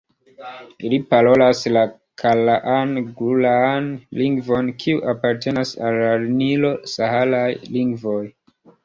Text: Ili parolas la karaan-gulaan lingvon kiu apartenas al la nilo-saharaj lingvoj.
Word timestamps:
Ili 0.87 0.97
parolas 1.09 1.59
la 1.73 1.83
karaan-gulaan 2.21 3.91
lingvon 4.21 4.71
kiu 4.85 5.03
apartenas 5.13 5.75
al 5.91 5.99
la 6.05 6.09
nilo-saharaj 6.41 7.47
lingvoj. 7.77 8.23